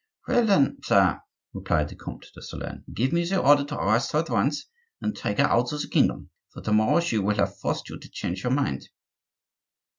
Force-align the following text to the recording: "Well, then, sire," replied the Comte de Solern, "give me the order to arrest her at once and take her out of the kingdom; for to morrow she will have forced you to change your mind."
"Well, 0.27 0.47
then, 0.47 0.79
sire," 0.81 1.21
replied 1.53 1.89
the 1.89 1.95
Comte 1.95 2.25
de 2.33 2.41
Solern, 2.41 2.83
"give 2.91 3.13
me 3.13 3.23
the 3.23 3.39
order 3.39 3.63
to 3.65 3.77
arrest 3.77 4.13
her 4.13 4.19
at 4.21 4.31
once 4.31 4.65
and 4.99 5.15
take 5.15 5.37
her 5.37 5.43
out 5.45 5.71
of 5.73 5.79
the 5.83 5.87
kingdom; 5.87 6.31
for 6.49 6.63
to 6.63 6.73
morrow 6.73 7.01
she 7.01 7.19
will 7.19 7.35
have 7.35 7.59
forced 7.59 7.87
you 7.87 7.99
to 7.99 8.09
change 8.09 8.41
your 8.41 8.51
mind." 8.51 8.89